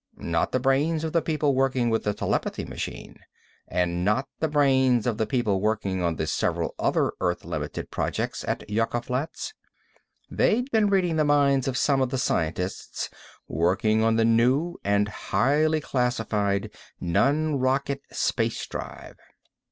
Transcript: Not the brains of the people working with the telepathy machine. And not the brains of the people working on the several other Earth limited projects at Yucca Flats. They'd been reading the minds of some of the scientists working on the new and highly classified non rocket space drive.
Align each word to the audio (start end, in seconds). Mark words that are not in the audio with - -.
Not 0.17 0.51
the 0.51 0.59
brains 0.59 1.03
of 1.03 1.13
the 1.13 1.21
people 1.21 1.53
working 1.53 1.91
with 1.91 2.05
the 2.05 2.15
telepathy 2.15 2.65
machine. 2.65 3.19
And 3.67 4.03
not 4.03 4.27
the 4.39 4.47
brains 4.47 5.05
of 5.05 5.19
the 5.19 5.27
people 5.27 5.61
working 5.61 6.01
on 6.01 6.15
the 6.15 6.25
several 6.25 6.73
other 6.79 7.11
Earth 7.21 7.45
limited 7.45 7.91
projects 7.91 8.43
at 8.47 8.67
Yucca 8.67 9.03
Flats. 9.03 9.53
They'd 10.27 10.71
been 10.71 10.89
reading 10.89 11.17
the 11.17 11.23
minds 11.23 11.67
of 11.67 11.77
some 11.77 12.01
of 12.01 12.09
the 12.09 12.17
scientists 12.17 13.11
working 13.47 14.03
on 14.03 14.15
the 14.15 14.25
new 14.25 14.75
and 14.83 15.07
highly 15.07 15.79
classified 15.81 16.71
non 16.99 17.59
rocket 17.59 18.01
space 18.11 18.65
drive. 18.65 19.17